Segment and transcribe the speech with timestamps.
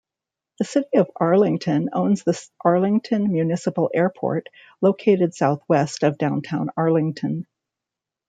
[0.57, 2.33] The city of Arlington owns the
[2.65, 4.49] Arlington Municipal Airport,
[4.81, 7.45] located southwest of downtown Arlington.